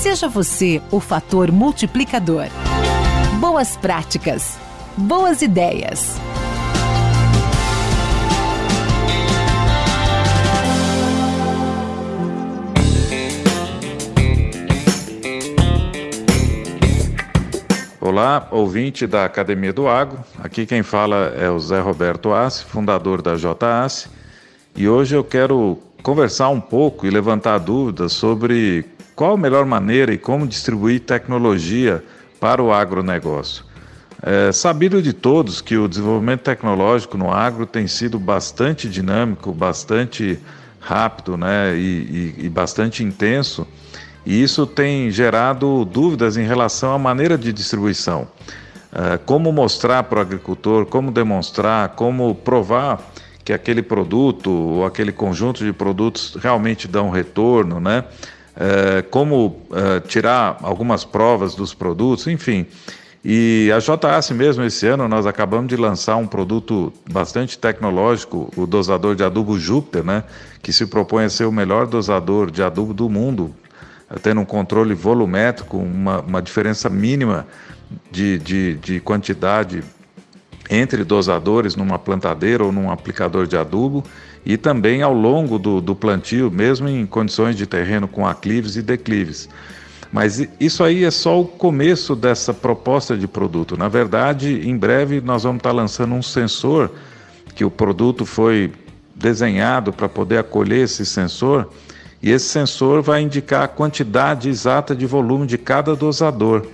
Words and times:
Seja 0.00 0.28
você 0.28 0.80
o 0.90 1.00
fator 1.00 1.50
multiplicador. 1.50 2.46
Boas 3.40 3.76
práticas. 3.78 4.58
Boas 4.96 5.40
ideias. 5.40 6.16
Olá, 18.00 18.46
ouvinte 18.50 19.06
da 19.06 19.24
Academia 19.24 19.72
do 19.72 19.88
Agro. 19.88 20.22
Aqui 20.38 20.66
quem 20.66 20.82
fala 20.82 21.34
é 21.36 21.50
o 21.50 21.58
Zé 21.58 21.80
Roberto 21.80 22.32
Assi, 22.32 22.64
fundador 22.64 23.22
da 23.22 23.34
JAS. 23.36 24.08
E 24.76 24.86
hoje 24.86 25.16
eu 25.16 25.24
quero 25.24 25.78
conversar 26.02 26.50
um 26.50 26.60
pouco 26.60 27.06
e 27.06 27.10
levantar 27.10 27.58
dúvidas 27.58 28.12
sobre 28.12 28.84
qual 29.16 29.32
a 29.32 29.36
melhor 29.38 29.64
maneira 29.64 30.12
e 30.12 30.18
como 30.18 30.46
distribuir 30.46 31.00
tecnologia 31.00 32.04
para 32.38 32.62
o 32.62 32.70
agronegócio? 32.70 33.64
É 34.22 34.52
sabido 34.52 35.00
de 35.00 35.14
todos 35.14 35.62
que 35.62 35.76
o 35.76 35.88
desenvolvimento 35.88 36.42
tecnológico 36.42 37.16
no 37.16 37.32
agro 37.32 37.64
tem 37.64 37.86
sido 37.86 38.18
bastante 38.18 38.88
dinâmico, 38.88 39.52
bastante 39.52 40.38
rápido 40.78 41.36
né, 41.36 41.74
e, 41.74 42.34
e, 42.38 42.44
e 42.44 42.48
bastante 42.48 43.02
intenso, 43.02 43.66
e 44.24 44.42
isso 44.42 44.66
tem 44.66 45.10
gerado 45.10 45.84
dúvidas 45.84 46.36
em 46.36 46.46
relação 46.46 46.92
à 46.92 46.98
maneira 46.98 47.38
de 47.38 47.52
distribuição. 47.52 48.28
É, 48.92 49.18
como 49.18 49.50
mostrar 49.50 50.02
para 50.04 50.18
o 50.18 50.22
agricultor, 50.22 50.86
como 50.86 51.10
demonstrar, 51.10 51.90
como 51.90 52.34
provar 52.34 53.00
que 53.44 53.52
aquele 53.52 53.82
produto 53.82 54.50
ou 54.50 54.84
aquele 54.84 55.12
conjunto 55.12 55.64
de 55.64 55.72
produtos 55.72 56.36
realmente 56.40 56.88
dão 56.88 57.10
retorno, 57.10 57.78
né? 57.78 58.04
É, 58.56 59.02
como 59.02 59.60
é, 59.72 60.00
tirar 60.00 60.58
algumas 60.62 61.04
provas 61.04 61.54
dos 61.54 61.74
produtos, 61.74 62.26
enfim. 62.26 62.66
E 63.28 63.72
a 63.74 63.80
JAS 63.80 64.30
mesmo, 64.30 64.62
esse 64.62 64.86
ano, 64.86 65.08
nós 65.08 65.26
acabamos 65.26 65.68
de 65.68 65.76
lançar 65.76 66.16
um 66.16 66.26
produto 66.26 66.92
bastante 67.10 67.58
tecnológico, 67.58 68.50
o 68.56 68.66
dosador 68.66 69.16
de 69.16 69.24
adubo 69.24 69.58
Júpiter, 69.58 70.04
né, 70.04 70.22
que 70.62 70.72
se 70.72 70.86
propõe 70.86 71.24
a 71.24 71.28
ser 71.28 71.44
o 71.44 71.52
melhor 71.52 71.88
dosador 71.88 72.50
de 72.52 72.62
adubo 72.62 72.94
do 72.94 73.10
mundo, 73.10 73.52
tendo 74.22 74.40
um 74.40 74.44
controle 74.44 74.94
volumétrico, 74.94 75.76
uma, 75.76 76.20
uma 76.20 76.40
diferença 76.40 76.88
mínima 76.88 77.46
de, 78.12 78.38
de, 78.38 78.74
de 78.74 79.00
quantidade 79.00 79.82
entre 80.68 81.04
dosadores 81.04 81.76
numa 81.76 81.98
plantadeira 81.98 82.64
ou 82.64 82.72
num 82.72 82.90
aplicador 82.90 83.46
de 83.46 83.56
adubo 83.56 84.04
e 84.44 84.56
também 84.56 85.02
ao 85.02 85.12
longo 85.12 85.58
do, 85.58 85.80
do 85.80 85.94
plantio, 85.94 86.50
mesmo 86.50 86.88
em 86.88 87.04
condições 87.06 87.56
de 87.56 87.66
terreno 87.66 88.06
com 88.06 88.26
aclives 88.26 88.76
e 88.76 88.82
declives. 88.82 89.48
Mas 90.12 90.46
isso 90.60 90.84
aí 90.84 91.04
é 91.04 91.10
só 91.10 91.40
o 91.40 91.44
começo 91.44 92.14
dessa 92.14 92.54
proposta 92.54 93.16
de 93.16 93.26
produto. 93.26 93.76
Na 93.76 93.88
verdade, 93.88 94.68
em 94.68 94.76
breve 94.76 95.20
nós 95.20 95.42
vamos 95.42 95.58
estar 95.58 95.72
lançando 95.72 96.14
um 96.14 96.22
sensor 96.22 96.90
que 97.54 97.64
o 97.64 97.70
produto 97.70 98.24
foi 98.24 98.72
desenhado 99.14 99.92
para 99.92 100.08
poder 100.08 100.38
acolher 100.38 100.84
esse 100.84 101.04
sensor 101.04 101.68
e 102.22 102.30
esse 102.30 102.46
sensor 102.46 103.02
vai 103.02 103.22
indicar 103.22 103.64
a 103.64 103.68
quantidade 103.68 104.48
exata 104.48 104.94
de 104.94 105.06
volume 105.06 105.46
de 105.46 105.58
cada 105.58 105.94
dosador. 105.94 106.66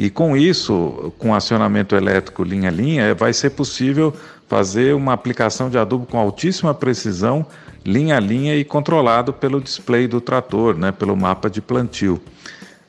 E 0.00 0.08
com 0.08 0.34
isso, 0.34 1.12
com 1.18 1.34
acionamento 1.34 1.94
elétrico 1.94 2.42
linha-linha, 2.42 3.14
vai 3.14 3.34
ser 3.34 3.50
possível 3.50 4.14
fazer 4.48 4.94
uma 4.94 5.12
aplicação 5.12 5.68
de 5.68 5.76
adubo 5.76 6.06
com 6.06 6.18
altíssima 6.18 6.72
precisão, 6.72 7.44
linha 7.84 8.16
a 8.16 8.20
linha 8.20 8.56
e 8.56 8.64
controlado 8.64 9.30
pelo 9.30 9.60
display 9.60 10.08
do 10.08 10.18
trator, 10.18 10.74
né, 10.74 10.90
pelo 10.90 11.14
mapa 11.14 11.50
de 11.50 11.60
plantio. 11.60 12.18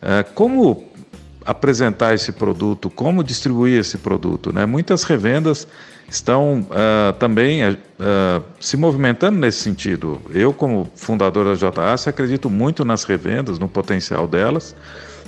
É, 0.01 0.23
como 0.23 0.89
apresentar 1.45 2.13
esse 2.13 2.31
produto, 2.31 2.89
como 2.89 3.25
distribuir 3.25 3.77
esse 3.77 3.97
produto? 3.97 4.53
Né? 4.53 4.65
Muitas 4.65 5.03
revendas 5.03 5.67
estão 6.09 6.61
uh, 6.61 7.11
também 7.19 7.61
uh, 7.71 7.77
se 8.57 8.77
movimentando 8.77 9.37
nesse 9.37 9.59
sentido. 9.59 10.21
Eu, 10.33 10.53
como 10.53 10.89
fundador 10.95 11.43
da 11.43 11.55
JAS, 11.55 12.07
acredito 12.07 12.49
muito 12.49 12.85
nas 12.85 13.03
revendas, 13.03 13.59
no 13.59 13.67
potencial 13.67 14.29
delas, 14.29 14.73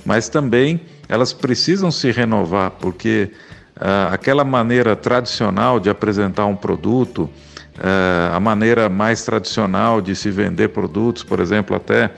mas 0.06 0.30
também 0.30 0.80
elas 1.14 1.32
precisam 1.32 1.90
se 1.90 2.10
renovar, 2.10 2.72
porque 2.72 3.30
uh, 3.76 4.12
aquela 4.12 4.44
maneira 4.44 4.96
tradicional 4.96 5.78
de 5.78 5.88
apresentar 5.88 6.46
um 6.46 6.56
produto, 6.56 7.22
uh, 7.22 8.34
a 8.34 8.40
maneira 8.40 8.88
mais 8.88 9.24
tradicional 9.24 10.00
de 10.00 10.14
se 10.16 10.30
vender 10.30 10.70
produtos, 10.70 11.22
por 11.22 11.38
exemplo, 11.38 11.76
até 11.76 12.10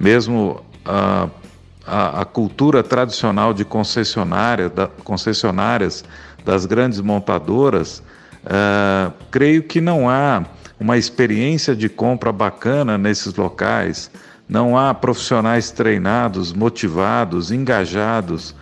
mesmo 0.00 0.62
uh, 0.86 1.30
a, 1.86 2.22
a, 2.22 2.24
cultura 2.24 2.82
tradicional 2.82 3.52
de 3.52 3.64
concessionária, 3.64 4.70
da, 4.70 4.86
concessionárias 4.86 6.04
das 6.44 6.64
grandes 6.64 7.00
montadoras, 7.00 8.02
creio 9.30 9.62
que 9.62 9.80
não 9.80 10.08
há 10.08 10.42
uma 10.80 10.96
experiência 10.96 11.76
de 11.76 11.88
compra 11.88 12.32
bacana 12.32 12.96
nesses 12.96 13.34
locais, 13.34 14.10
não 14.48 14.78
há 14.78 14.94
profissionais 14.94 15.70
treinados, 15.70 16.52
motivados, 16.52 17.50
engajados 17.50 18.54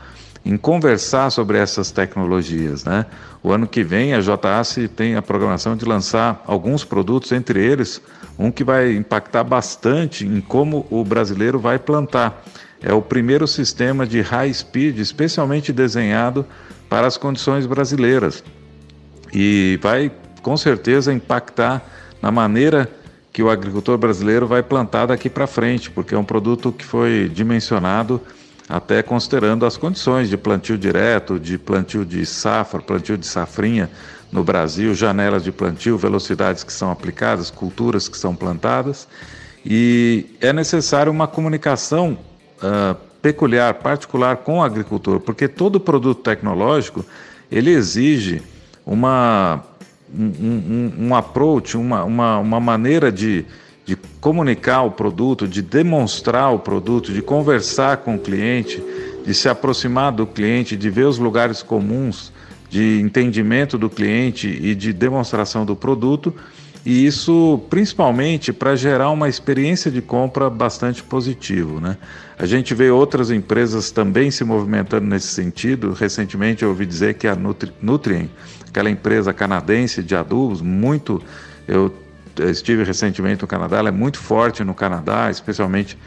em 0.44 0.56
conversar 0.56 1.30
sobre 1.30 1.58
essas 1.58 1.90
tecnologias. 1.90 2.84
Né? 2.84 3.06
O 3.42 3.52
ano 3.52 3.66
que 3.66 3.84
vem 3.84 4.14
a 4.14 4.20
JAS 4.20 4.76
tem 4.94 5.16
a 5.16 5.22
programação 5.22 5.76
de 5.76 5.84
lançar 5.84 6.42
alguns 6.46 6.84
produtos, 6.84 7.32
entre 7.32 7.64
eles 7.64 8.00
um 8.38 8.50
que 8.50 8.62
vai 8.62 8.94
impactar 8.94 9.44
bastante 9.44 10.26
em 10.26 10.40
como 10.40 10.86
o 10.90 11.02
brasileiro 11.04 11.58
vai 11.58 11.78
plantar. 11.78 12.44
É 12.82 12.92
o 12.92 13.00
primeiro 13.00 13.46
sistema 13.46 14.06
de 14.06 14.20
high 14.20 14.52
speed, 14.52 14.98
especialmente 14.98 15.72
desenhado 15.72 16.44
para 16.88 17.06
as 17.06 17.16
condições 17.16 17.66
brasileiras. 17.66 18.44
E 19.32 19.78
vai 19.82 20.12
com 20.42 20.56
certeza 20.56 21.12
impactar 21.12 21.82
na 22.20 22.30
maneira 22.30 22.90
que 23.36 23.42
o 23.42 23.50
agricultor 23.50 23.98
brasileiro 23.98 24.46
vai 24.46 24.62
plantar 24.62 25.04
daqui 25.04 25.28
para 25.28 25.46
frente, 25.46 25.90
porque 25.90 26.14
é 26.14 26.18
um 26.18 26.24
produto 26.24 26.72
que 26.72 26.82
foi 26.82 27.30
dimensionado 27.30 28.18
até 28.66 29.02
considerando 29.02 29.66
as 29.66 29.76
condições 29.76 30.30
de 30.30 30.38
plantio 30.38 30.78
direto, 30.78 31.38
de 31.38 31.58
plantio 31.58 32.02
de 32.02 32.24
safra, 32.24 32.80
plantio 32.80 33.18
de 33.18 33.26
safrinha 33.26 33.90
no 34.32 34.42
Brasil, 34.42 34.94
janelas 34.94 35.44
de 35.44 35.52
plantio, 35.52 35.98
velocidades 35.98 36.64
que 36.64 36.72
são 36.72 36.90
aplicadas, 36.90 37.50
culturas 37.50 38.08
que 38.08 38.16
são 38.16 38.34
plantadas, 38.34 39.06
e 39.62 40.24
é 40.40 40.50
necessário 40.50 41.12
uma 41.12 41.28
comunicação 41.28 42.16
uh, 42.62 42.96
peculiar, 43.20 43.74
particular 43.74 44.38
com 44.38 44.60
o 44.60 44.62
agricultor, 44.62 45.20
porque 45.20 45.46
todo 45.46 45.78
produto 45.78 46.22
tecnológico 46.22 47.04
ele 47.52 47.70
exige 47.70 48.40
uma, 48.86 49.62
um, 50.12 50.24
um, 50.24 50.92
um 51.06 51.14
approach, 51.14 51.76
uma, 51.76 52.04
uma, 52.04 52.38
uma 52.38 52.60
maneira 52.60 53.10
de, 53.10 53.44
de 53.84 53.96
comunicar 54.20 54.82
o 54.82 54.90
produto, 54.90 55.46
de 55.46 55.62
demonstrar 55.62 56.52
o 56.54 56.58
produto, 56.58 57.12
de 57.12 57.22
conversar 57.22 57.98
com 57.98 58.16
o 58.16 58.18
cliente, 58.18 58.82
de 59.24 59.34
se 59.34 59.48
aproximar 59.48 60.12
do 60.12 60.26
cliente, 60.26 60.76
de 60.76 60.90
ver 60.90 61.06
os 61.06 61.18
lugares 61.18 61.62
comuns, 61.62 62.32
de 62.68 63.00
entendimento 63.00 63.78
do 63.78 63.88
cliente 63.88 64.48
e 64.48 64.74
de 64.74 64.92
demonstração 64.92 65.64
do 65.64 65.76
produto, 65.76 66.34
e 66.84 67.04
isso 67.04 67.60
principalmente 67.68 68.52
para 68.52 68.76
gerar 68.76 69.10
uma 69.10 69.28
experiência 69.28 69.90
de 69.90 70.00
compra 70.00 70.48
bastante 70.48 71.02
positivo. 71.02 71.80
Né? 71.80 71.96
A 72.38 72.46
gente 72.46 72.74
vê 72.74 72.90
outras 72.90 73.30
empresas 73.32 73.90
também 73.90 74.30
se 74.30 74.44
movimentando 74.44 75.04
nesse 75.04 75.26
sentido. 75.26 75.92
Recentemente 75.92 76.62
eu 76.62 76.68
ouvi 76.68 76.86
dizer 76.86 77.14
que 77.14 77.26
a 77.26 77.34
Nutri 77.34 77.72
Nutrien, 77.82 78.30
aquela 78.76 78.90
empresa 78.90 79.32
canadense 79.32 80.02
de 80.02 80.14
adubos, 80.14 80.60
muito. 80.60 81.22
Eu 81.66 81.90
estive 82.50 82.84
recentemente 82.84 83.40
no 83.40 83.48
Canadá, 83.48 83.78
ela 83.78 83.88
é 83.88 83.92
muito 83.92 84.18
forte 84.18 84.62
no 84.62 84.74
Canadá, 84.74 85.30
especialmente 85.30 85.98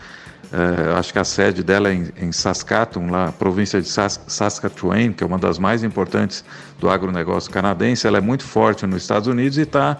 é, 0.51 0.93
acho 0.97 1.11
que 1.11 1.17
a 1.17 1.23
sede 1.23 1.63
dela 1.63 1.89
é 1.89 1.93
em, 1.93 2.11
em 2.21 2.31
Saskatoon, 2.31 3.09
lá, 3.09 3.31
província 3.31 3.81
de 3.81 3.87
Saskatchewan, 3.87 5.11
que 5.13 5.23
é 5.23 5.27
uma 5.27 5.39
das 5.39 5.57
mais 5.57 5.83
importantes 5.83 6.45
do 6.79 6.87
agronegócio 6.89 7.51
canadense. 7.51 8.05
Ela 8.05 8.19
é 8.19 8.21
muito 8.21 8.43
forte 8.43 8.85
nos 8.85 9.01
Estados 9.01 9.27
Unidos 9.27 9.57
e 9.57 9.61
está 9.61 9.97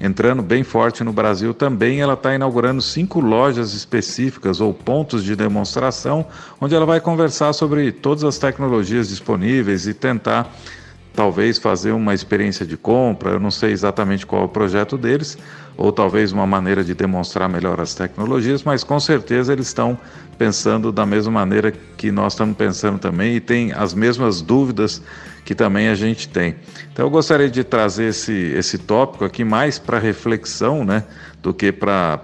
entrando 0.00 0.42
bem 0.42 0.62
forte 0.62 1.02
no 1.02 1.12
Brasil 1.12 1.52
também. 1.52 2.00
Ela 2.00 2.14
está 2.14 2.34
inaugurando 2.34 2.80
cinco 2.80 3.20
lojas 3.20 3.74
específicas 3.74 4.60
ou 4.60 4.72
pontos 4.72 5.24
de 5.24 5.34
demonstração, 5.34 6.26
onde 6.60 6.74
ela 6.74 6.86
vai 6.86 7.00
conversar 7.00 7.52
sobre 7.52 7.90
todas 7.90 8.22
as 8.22 8.38
tecnologias 8.38 9.08
disponíveis 9.08 9.86
e 9.86 9.94
tentar 9.94 10.52
talvez 11.14 11.58
fazer 11.58 11.92
uma 11.92 12.14
experiência 12.14 12.64
de 12.64 12.76
compra, 12.76 13.32
eu 13.32 13.40
não 13.40 13.50
sei 13.50 13.70
exatamente 13.70 14.26
qual 14.26 14.42
é 14.42 14.44
o 14.46 14.48
projeto 14.48 14.96
deles, 14.96 15.36
ou 15.76 15.92
talvez 15.92 16.32
uma 16.32 16.46
maneira 16.46 16.84
de 16.84 16.94
demonstrar 16.94 17.48
melhor 17.48 17.80
as 17.80 17.94
tecnologias, 17.94 18.62
mas 18.62 18.84
com 18.84 18.98
certeza 19.00 19.52
eles 19.52 19.66
estão 19.66 19.98
pensando 20.38 20.90
da 20.90 21.06
mesma 21.06 21.32
maneira 21.32 21.72
que 21.96 22.10
nós 22.10 22.32
estamos 22.32 22.56
pensando 22.56 22.98
também 22.98 23.36
e 23.36 23.40
tem 23.40 23.72
as 23.72 23.94
mesmas 23.94 24.40
dúvidas 24.40 25.02
que 25.44 25.54
também 25.54 25.88
a 25.88 25.94
gente 25.94 26.28
tem. 26.28 26.56
Então 26.92 27.06
eu 27.06 27.10
gostaria 27.10 27.50
de 27.50 27.64
trazer 27.64 28.10
esse, 28.10 28.32
esse 28.32 28.78
tópico 28.78 29.24
aqui 29.24 29.44
mais 29.44 29.78
para 29.78 29.98
reflexão, 29.98 30.84
né, 30.84 31.04
do 31.42 31.52
que 31.52 31.72
para 31.72 32.18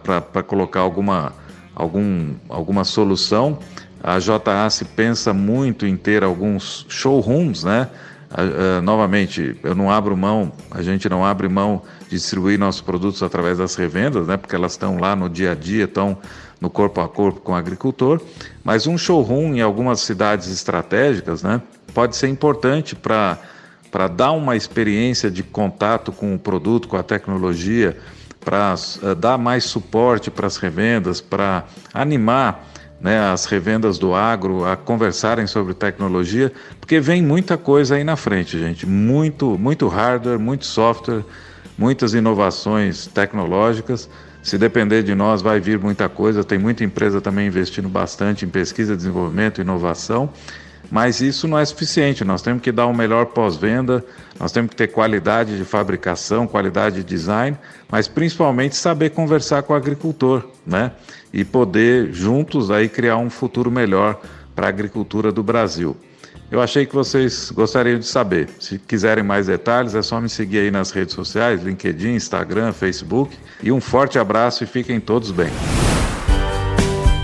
colocar 0.46 0.80
alguma, 0.80 1.32
algum, 1.74 2.34
alguma 2.48 2.84
solução. 2.84 3.58
A 4.02 4.18
JA 4.18 4.70
se 4.70 4.84
pensa 4.84 5.32
muito 5.34 5.84
em 5.84 5.96
ter 5.96 6.22
alguns 6.22 6.86
showrooms, 6.88 7.64
né, 7.64 7.88
Uh, 8.30 8.82
novamente, 8.82 9.56
eu 9.62 9.74
não 9.74 9.90
abro 9.90 10.14
mão, 10.14 10.52
a 10.70 10.82
gente 10.82 11.08
não 11.08 11.24
abre 11.24 11.48
mão 11.48 11.82
de 12.02 12.10
distribuir 12.10 12.58
nossos 12.58 12.82
produtos 12.82 13.22
através 13.22 13.56
das 13.56 13.74
revendas, 13.74 14.26
né, 14.26 14.36
porque 14.36 14.54
elas 14.54 14.72
estão 14.72 14.98
lá 14.98 15.16
no 15.16 15.30
dia 15.30 15.52
a 15.52 15.54
dia, 15.54 15.84
estão 15.84 16.18
no 16.60 16.68
corpo 16.68 17.00
a 17.00 17.08
corpo 17.08 17.40
com 17.40 17.52
o 17.52 17.54
agricultor, 17.54 18.20
mas 18.62 18.86
um 18.86 18.98
showroom 18.98 19.54
em 19.54 19.62
algumas 19.62 20.00
cidades 20.00 20.48
estratégicas 20.48 21.42
né, 21.42 21.62
pode 21.94 22.16
ser 22.16 22.28
importante 22.28 22.94
para 22.94 23.38
dar 24.14 24.32
uma 24.32 24.56
experiência 24.56 25.30
de 25.30 25.42
contato 25.42 26.12
com 26.12 26.34
o 26.34 26.38
produto, 26.38 26.86
com 26.86 26.98
a 26.98 27.02
tecnologia, 27.02 27.96
para 28.44 28.74
uh, 28.74 29.14
dar 29.14 29.38
mais 29.38 29.64
suporte 29.64 30.30
para 30.30 30.46
as 30.46 30.58
revendas, 30.58 31.22
para 31.22 31.64
animar 31.94 32.66
né, 33.00 33.20
as 33.30 33.44
revendas 33.44 33.98
do 33.98 34.14
agro 34.14 34.64
a 34.64 34.76
conversarem 34.76 35.46
sobre 35.46 35.74
tecnologia, 35.74 36.52
porque 36.80 37.00
vem 37.00 37.22
muita 37.22 37.56
coisa 37.56 37.94
aí 37.96 38.04
na 38.04 38.16
frente, 38.16 38.58
gente. 38.58 38.86
Muito, 38.86 39.58
muito 39.58 39.86
hardware, 39.86 40.38
muito 40.38 40.66
software, 40.66 41.24
muitas 41.76 42.14
inovações 42.14 43.06
tecnológicas. 43.06 44.08
Se 44.42 44.56
depender 44.56 45.02
de 45.02 45.14
nós, 45.14 45.42
vai 45.42 45.60
vir 45.60 45.78
muita 45.78 46.08
coisa. 46.08 46.42
Tem 46.42 46.58
muita 46.58 46.82
empresa 46.82 47.20
também 47.20 47.46
investindo 47.46 47.88
bastante 47.88 48.44
em 48.44 48.48
pesquisa, 48.48 48.96
desenvolvimento, 48.96 49.60
inovação. 49.60 50.30
Mas 50.90 51.20
isso 51.20 51.46
não 51.46 51.58
é 51.58 51.64
suficiente. 51.64 52.24
Nós 52.24 52.40
temos 52.40 52.62
que 52.62 52.72
dar 52.72 52.86
um 52.86 52.94
melhor 52.94 53.26
pós-venda, 53.26 54.04
nós 54.38 54.52
temos 54.52 54.70
que 54.70 54.76
ter 54.76 54.88
qualidade 54.88 55.56
de 55.56 55.64
fabricação, 55.64 56.46
qualidade 56.46 56.96
de 56.96 57.04
design, 57.04 57.56
mas 57.90 58.08
principalmente 58.08 58.76
saber 58.76 59.10
conversar 59.10 59.62
com 59.62 59.72
o 59.72 59.76
agricultor, 59.76 60.48
né? 60.66 60.92
E 61.32 61.44
poder 61.44 62.12
juntos 62.12 62.70
aí 62.70 62.88
criar 62.88 63.18
um 63.18 63.28
futuro 63.28 63.70
melhor 63.70 64.20
para 64.54 64.66
a 64.66 64.68
agricultura 64.70 65.30
do 65.30 65.42
Brasil. 65.42 65.96
Eu 66.50 66.62
achei 66.62 66.86
que 66.86 66.94
vocês 66.94 67.50
gostariam 67.50 67.98
de 67.98 68.06
saber. 68.06 68.48
Se 68.58 68.78
quiserem 68.78 69.22
mais 69.22 69.48
detalhes, 69.48 69.94
é 69.94 70.00
só 70.00 70.18
me 70.18 70.30
seguir 70.30 70.60
aí 70.60 70.70
nas 70.70 70.90
redes 70.90 71.14
sociais, 71.14 71.62
LinkedIn, 71.62 72.14
Instagram, 72.14 72.72
Facebook. 72.72 73.36
E 73.62 73.70
um 73.70 73.80
forte 73.80 74.18
abraço 74.18 74.64
e 74.64 74.66
fiquem 74.66 74.98
todos 74.98 75.30
bem. 75.30 75.50